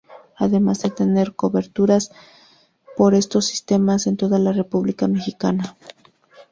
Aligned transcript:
Además 0.35 0.81
de 0.81 0.89
tener 0.89 1.35
cobertura 1.35 1.99
por 2.97 3.13
estos 3.13 3.45
sistemas 3.45 4.07
en 4.07 4.17
toda 4.17 4.39
la 4.39 4.51
república 4.51 5.07
mexicana. 5.07 5.77